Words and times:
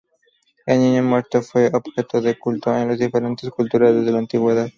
El 0.65 0.79
niño 0.79 1.03
muerto 1.03 1.43
fue 1.43 1.69
objeto 1.71 2.21
de 2.21 2.39
culto 2.39 2.75
en 2.75 2.87
las 2.87 2.97
diferentes 2.97 3.47
culturas 3.51 3.93
desde 3.93 4.11
la 4.11 4.17
antigüedad. 4.17 4.69